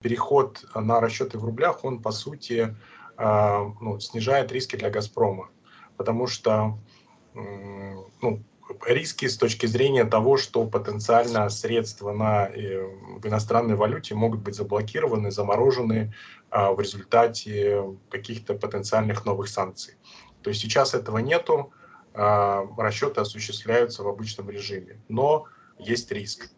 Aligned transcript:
переход 0.00 0.64
на 0.74 1.00
расчеты 1.00 1.38
в 1.38 1.44
рублях, 1.44 1.84
он, 1.84 2.02
по 2.02 2.10
сути, 2.10 2.74
ну, 3.18 4.00
снижает 4.00 4.50
риски 4.50 4.76
для 4.76 4.88
«Газпрома», 4.88 5.50
потому 5.96 6.26
что 6.26 6.78
ну, 7.34 8.42
риски 8.86 9.26
с 9.26 9.36
точки 9.36 9.66
зрения 9.66 10.04
того, 10.04 10.36
что 10.36 10.64
потенциально 10.66 11.48
средства 11.48 12.12
на, 12.12 12.46
э, 12.46 12.84
в 13.18 13.26
иностранной 13.26 13.74
валюте 13.74 14.14
могут 14.14 14.40
быть 14.40 14.54
заблокированы, 14.54 15.30
заморожены 15.30 16.14
а, 16.50 16.72
в 16.72 16.80
результате 16.80 17.84
каких-то 18.10 18.54
потенциальных 18.54 19.24
новых 19.24 19.48
санкций. 19.48 19.94
То 20.42 20.50
есть 20.50 20.62
сейчас 20.62 20.94
этого 20.94 21.18
нету, 21.18 21.72
а, 22.14 22.66
расчеты 22.76 23.20
осуществляются 23.20 24.02
в 24.02 24.08
обычном 24.08 24.50
режиме, 24.50 25.00
но 25.08 25.46
есть 25.78 26.10
риск. 26.12 26.50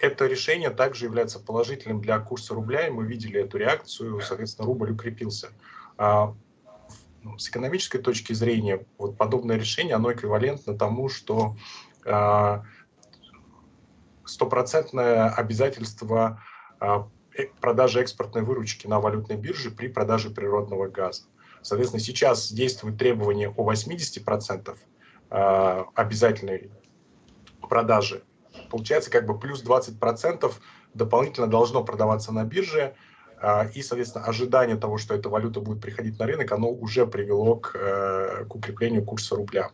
А, 0.00 0.06
это 0.06 0.26
решение 0.26 0.70
также 0.70 1.04
является 1.04 1.38
положительным 1.38 2.00
для 2.00 2.18
курса 2.18 2.54
рубля, 2.54 2.86
и 2.86 2.90
мы 2.90 3.06
видели 3.06 3.40
эту 3.40 3.58
реакцию, 3.58 4.20
соответственно, 4.20 4.66
рубль 4.66 4.92
укрепился. 4.92 5.50
Ну, 7.22 7.36
с 7.38 7.50
экономической 7.50 7.98
точки 7.98 8.32
зрения 8.32 8.86
вот 8.96 9.18
подобное 9.18 9.56
решение, 9.56 9.94
оно 9.94 10.10
эквивалентно 10.10 10.76
тому, 10.76 11.10
что 11.10 11.54
а, 12.06 12.64
стопроцентное 14.24 15.28
обязательство 15.28 16.42
а, 16.78 17.08
э, 17.36 17.46
продажи 17.60 18.00
экспортной 18.00 18.42
выручки 18.42 18.86
на 18.86 19.00
валютной 19.00 19.36
бирже 19.36 19.70
при 19.70 19.88
продаже 19.88 20.30
природного 20.30 20.88
газа. 20.88 21.24
Соответственно, 21.62 22.00
сейчас 22.00 22.50
действует 22.50 22.96
требование 22.96 23.50
о 23.54 23.70
80% 23.70 24.78
а, 25.28 25.86
обязательной 25.94 26.70
продажи. 27.68 28.24
Получается, 28.70 29.10
как 29.10 29.26
бы 29.26 29.38
плюс 29.38 29.64
20% 29.64 30.52
дополнительно 30.94 31.46
должно 31.46 31.84
продаваться 31.84 32.32
на 32.32 32.44
бирже, 32.44 32.94
а, 33.40 33.66
и, 33.74 33.82
соответственно, 33.82 34.24
ожидание 34.26 34.76
того, 34.76 34.98
что 34.98 35.14
эта 35.14 35.28
валюта 35.28 35.60
будет 35.60 35.80
приходить 35.80 36.18
на 36.18 36.26
рынок, 36.26 36.52
оно 36.52 36.70
уже 36.70 37.06
привело 37.06 37.56
к, 37.56 37.74
э, 37.74 38.44
к 38.44 38.54
укреплению 38.54 39.04
курса 39.04 39.34
рубля. 39.34 39.70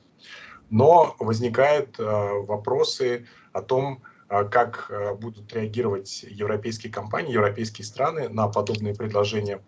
Но 0.71 1.17
возникают 1.19 1.99
э, 1.99 2.03
вопросы 2.05 3.27
о 3.53 3.63
том, 3.63 4.03
э, 4.29 4.45
как 4.45 4.91
будут 5.21 5.53
реагировать 5.53 6.25
европейские 6.29 6.93
компании, 6.93 7.33
европейские 7.33 7.85
страны 7.85 8.29
на 8.29 8.47
подобные 8.47 8.95
предложения. 8.95 9.61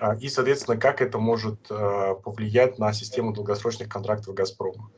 А, 0.00 0.14
и, 0.16 0.28
соответственно, 0.28 0.76
как 0.76 1.00
это 1.00 1.18
может 1.18 1.68
повлиять 1.68 2.78
на 2.78 2.92
систему 2.92 3.32
долгосрочных 3.32 3.88
контрактов 3.88 4.34
«Газпрома». 4.34 4.90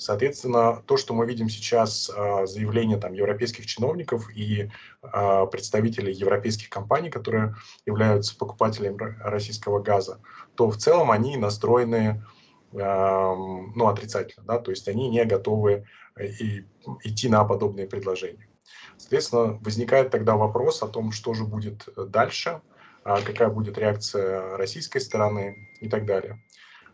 Соответственно, 0.00 0.82
то, 0.86 0.96
что 0.96 1.12
мы 1.12 1.26
видим 1.26 1.50
сейчас, 1.50 2.10
а, 2.16 2.46
заявления 2.46 2.96
там, 2.96 3.12
европейских 3.12 3.66
чиновников 3.66 4.30
и 4.34 4.70
а, 5.02 5.44
представителей 5.44 6.14
европейских 6.14 6.70
компаний, 6.70 7.10
которые 7.10 7.54
являются 7.84 8.34
покупателями 8.34 8.96
российского 9.20 9.78
газа, 9.80 10.22
то 10.54 10.70
в 10.70 10.78
целом 10.78 11.10
они 11.10 11.36
настроены 11.36 12.24
ну, 12.72 13.88
отрицательно, 13.88 14.46
да, 14.46 14.58
то 14.60 14.70
есть 14.70 14.86
они 14.86 15.10
не 15.10 15.24
готовы 15.24 15.88
э, 16.14 16.26
и, 16.26 16.64
идти 17.02 17.28
на 17.28 17.42
подобные 17.44 17.88
предложения. 17.88 18.48
Соответственно, 18.96 19.58
возникает 19.60 20.10
тогда 20.10 20.36
вопрос 20.36 20.80
о 20.84 20.86
том, 20.86 21.10
что 21.10 21.34
же 21.34 21.42
будет 21.42 21.88
дальше, 21.96 22.60
а, 23.02 23.20
какая 23.22 23.48
будет 23.48 23.76
реакция 23.76 24.56
российской 24.56 25.00
стороны 25.00 25.68
и 25.80 25.88
так 25.88 26.06
далее. 26.06 26.40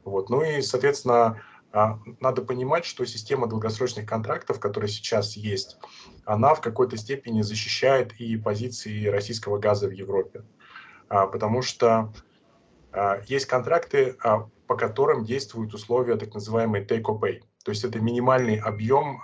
Вот. 0.03 0.31
Ну 0.31 0.41
и, 0.41 0.63
соответственно, 0.63 1.43
надо 2.21 2.43
понимать, 2.43 2.85
что 2.85 3.05
система 3.05 3.47
долгосрочных 3.47 4.09
контрактов, 4.09 4.61
которая 4.61 4.89
сейчас 4.89 5.37
есть, 5.37 5.79
она 6.25 6.55
в 6.55 6.61
какой-то 6.61 6.97
степени 6.97 7.43
защищает 7.43 8.15
и 8.19 8.37
позиции 8.37 9.07
российского 9.07 9.59
газа 9.59 9.89
в 9.89 9.91
Европе. 9.91 10.45
А, 11.09 11.27
потому 11.27 11.63
что 11.63 12.13
а, 12.93 13.21
есть 13.27 13.47
контракты, 13.47 14.17
по 14.67 14.77
которым 14.77 15.25
действуют 15.25 15.75
условия 15.75 16.17
так 16.17 16.35
называемой 16.35 16.85
take-or-pay. 16.85 17.43
То 17.65 17.71
есть 17.71 17.85
это 17.85 18.01
минимальный 18.01 18.57
объем 18.57 19.21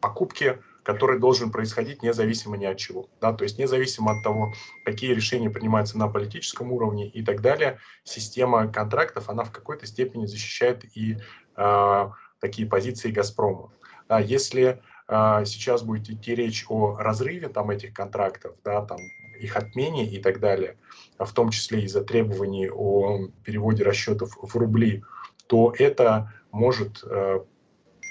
покупки 0.00 0.60
который 0.82 1.18
должен 1.18 1.50
происходить 1.50 2.02
независимо 2.02 2.56
ни 2.56 2.64
от 2.64 2.76
чего. 2.76 3.08
Да? 3.20 3.32
То 3.32 3.44
есть 3.44 3.58
независимо 3.58 4.12
от 4.12 4.22
того, 4.22 4.52
какие 4.84 5.14
решения 5.14 5.50
принимаются 5.50 5.98
на 5.98 6.08
политическом 6.08 6.72
уровне 6.72 7.08
и 7.08 7.22
так 7.24 7.40
далее, 7.40 7.78
система 8.04 8.68
контрактов, 8.68 9.28
она 9.28 9.44
в 9.44 9.52
какой-то 9.52 9.86
степени 9.86 10.26
защищает 10.26 10.84
и 10.96 11.18
э, 11.56 12.10
такие 12.40 12.68
позиции 12.68 13.10
«Газпрома». 13.10 13.72
Да, 14.08 14.18
если 14.18 14.82
э, 15.08 15.44
сейчас 15.46 15.82
будет 15.82 16.10
идти 16.10 16.34
речь 16.34 16.66
о 16.68 16.96
разрыве 16.96 17.48
там, 17.48 17.70
этих 17.70 17.94
контрактов, 17.94 18.56
да, 18.64 18.84
там, 18.84 18.98
их 19.38 19.56
отмене 19.56 20.06
и 20.06 20.20
так 20.20 20.40
далее, 20.40 20.76
в 21.18 21.32
том 21.32 21.50
числе 21.50 21.82
из-за 21.82 22.02
требований 22.02 22.68
о 22.70 23.28
переводе 23.44 23.84
расчетов 23.84 24.36
в 24.40 24.56
рубли, 24.56 25.04
то 25.46 25.72
это 25.78 26.32
может 26.50 27.02
э, 27.04 27.40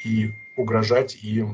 и 0.03 0.31
угрожать 0.57 1.15
и 1.23 1.43
а, 1.43 1.45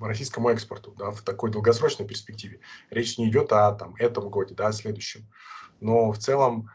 российскому 0.00 0.50
экспорту 0.50 0.94
да, 0.98 1.10
в 1.10 1.22
такой 1.22 1.50
долгосрочной 1.50 2.06
перспективе. 2.06 2.60
Речь 2.90 3.18
не 3.18 3.28
идет 3.28 3.52
о 3.52 3.72
там, 3.72 3.94
этом 3.98 4.28
годе, 4.28 4.54
да, 4.54 4.68
о 4.68 4.72
следующем. 4.72 5.26
Но 5.80 6.12
в 6.12 6.18
целом 6.18 6.70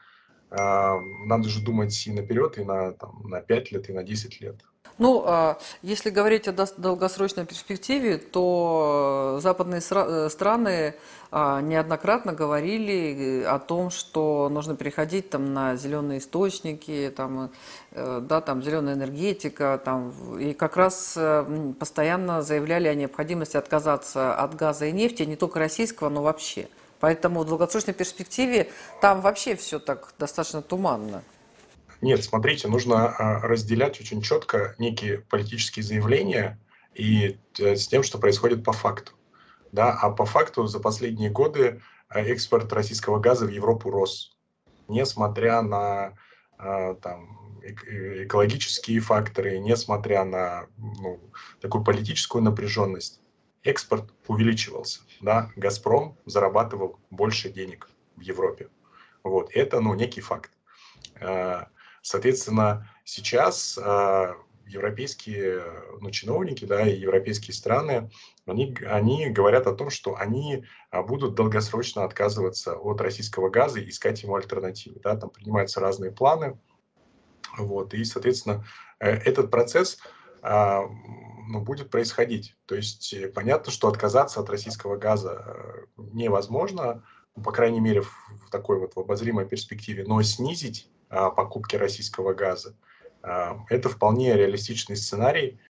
надо 0.52 1.48
же 1.48 1.62
думать 1.62 2.08
и 2.08 2.12
наперед, 2.12 2.58
и 2.58 2.64
на, 2.64 2.92
там, 2.94 3.22
на 3.24 3.40
5 3.40 3.72
лет, 3.72 3.90
и 3.90 3.94
на 3.94 4.04
10 4.04 4.42
лет. 4.42 4.64
Ну, 5.00 5.24
а, 5.26 5.58
если 5.82 6.10
говорить 6.10 6.50
о 6.50 6.68
долгосрочной 6.78 7.46
перспективе, 7.46 8.18
то 8.18 9.40
западные 9.42 9.82
э, 9.90 10.30
страны 10.30 10.94
а, 11.32 11.62
неоднократно 11.62 12.34
говорили 12.34 13.44
о 13.44 13.60
том, 13.60 13.92
что 13.92 14.50
нужно 14.50 14.76
переходить 14.76 15.30
там, 15.30 15.54
на 15.54 15.78
зеленые 15.78 16.20
источники, 16.20 17.14
там, 17.16 17.50
э, 17.92 18.20
да, 18.22 18.42
там, 18.42 18.62
зеленая 18.62 18.96
энергетика, 18.96 19.82
там, 19.86 20.12
и 20.38 20.54
как 20.54 20.76
раз 20.76 21.14
э, 21.16 21.74
постоянно 21.80 22.42
заявляли 22.42 22.90
о 22.90 22.94
необходимости 22.94 23.56
отказаться 23.56 24.36
от 24.36 24.56
газа 24.56 24.88
и 24.88 24.92
нефти, 24.92 25.24
не 25.24 25.38
только 25.38 25.60
российского, 25.60 26.10
но 26.10 26.24
вообще. 26.24 26.68
Поэтому 27.00 27.42
в 27.42 27.46
долгосрочной 27.46 27.94
перспективе 27.94 28.70
там 29.02 29.22
вообще 29.22 29.56
все 29.56 29.80
так 29.80 30.14
достаточно 30.20 30.62
туманно. 30.62 31.24
Нет, 32.02 32.24
смотрите, 32.24 32.68
нужно 32.68 33.08
а, 33.08 33.40
разделять 33.42 34.00
очень 34.00 34.22
четко 34.22 34.76
некие 34.78 35.20
политические 35.20 35.84
заявления 35.84 36.60
и 36.94 37.38
э, 37.60 37.76
с 37.76 37.88
тем, 37.88 38.04
что 38.04 38.18
происходит 38.18 38.64
по 38.64 38.72
факту. 38.72 39.14
Да? 39.72 39.92
А 39.92 40.10
по 40.10 40.26
факту 40.26 40.66
за 40.68 40.80
последние 40.80 41.30
годы 41.30 41.82
а, 42.08 42.22
экспорт 42.22 42.72
российского 42.72 43.20
газа 43.20 43.46
в 43.46 43.50
Европу 43.50 43.90
рос, 43.90 44.38
несмотря 44.88 45.62
на 45.62 46.14
а, 46.58 46.96
там, 46.96 47.62
экологические 47.62 49.02
факторы, 49.02 49.60
несмотря 49.60 50.24
на 50.24 50.68
ну, 50.78 51.20
такую 51.62 51.84
политическую 51.84 52.42
напряженность. 52.42 53.22
Экспорт 53.64 54.14
увеличивался. 54.28 55.02
Да? 55.22 55.52
«Газпром» 55.56 56.18
зарабатывал 56.26 57.00
больше 57.10 57.50
денег 57.50 57.90
в 58.16 58.22
Европе. 58.22 58.70
Вот. 59.24 59.52
Это 59.54 59.80
ну, 59.80 59.94
некий 59.96 60.22
факт. 60.22 60.52
Соответственно, 62.02 62.90
сейчас 63.04 63.78
э, 63.78 64.34
европейские 64.70 65.64
ну, 66.00 66.10
чиновники 66.12 66.66
да, 66.66 66.88
и 66.88 66.98
европейские 66.98 67.54
страны, 67.54 68.10
они, 68.46 68.76
они 68.88 69.30
говорят 69.30 69.68
о 69.68 69.74
том, 69.74 69.90
что 69.90 70.16
они 70.16 70.64
а, 70.92 71.04
будут 71.04 71.36
долгосрочно 71.36 72.04
отказываться 72.04 72.76
от 72.76 73.02
российского 73.02 73.50
газа 73.50 73.80
и 73.80 73.90
искать 73.90 74.24
ему 74.24 74.36
альтернативы. 74.36 75.00
Да, 75.04 75.16
там 75.18 75.30
принимаются 75.30 75.80
разные 75.80 76.12
планы. 76.12 76.58
Вот, 77.58 77.94
и, 77.94 78.04
соответственно, 78.04 78.66
э, 79.00 79.10
этот 79.10 79.50
процесс 79.52 80.00
ну, 81.50 81.62
будет 81.62 81.90
происходить. 81.90 82.56
То 82.66 82.76
есть 82.76 83.12
э, 83.14 83.28
понятно, 83.28 83.72
что 83.72 83.88
отказаться 83.88 84.40
от 84.40 84.50
российского 84.50 84.98
газа 84.98 85.44
э, 85.46 86.02
невозможно, 86.14 87.04
по 87.44 87.52
крайней 87.52 87.80
мере, 87.80 88.02
в 88.02 88.50
такой 88.52 88.80
вот 88.80 88.96
в 88.96 89.00
обозримой 89.00 89.48
перспективе, 89.48 90.04
но 90.06 90.22
снизить 90.22 90.90
а, 91.10 91.30
покупки 91.30 91.76
российского 91.76 92.34
газа. 92.34 92.76
А, 93.24 93.66
это 93.70 93.90
вполне 93.90 94.36
реалистичный 94.36 94.98
сценарий, 94.98 95.60